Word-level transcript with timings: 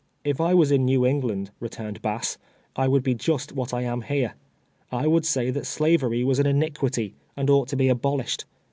"If 0.23 0.41
I 0.41 0.55
was 0.55 0.71
in 0.71 0.87
ISTew 0.87 1.07
England," 1.07 1.51
returned 1.59 2.01
Bass, 2.01 2.39
"I 2.75 2.87
would 2.87 3.03
be 3.03 3.13
just 3.13 3.51
what 3.51 3.71
I 3.71 3.83
am 3.83 4.01
here. 4.01 4.33
I 4.91 5.05
would 5.05 5.27
say 5.27 5.51
that 5.51 5.67
Slavery 5.67 6.23
was 6.23 6.39
an 6.39 6.47
iniquity, 6.47 7.13
and 7.37 7.49
ouglit 7.49 7.67
to 7.67 7.75
be 7.77 7.87
abolished. 7.87 8.45